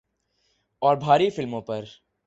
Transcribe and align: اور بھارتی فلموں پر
اور 0.81 0.95
بھارتی 0.97 1.29
فلموں 1.29 1.61
پر 1.61 1.85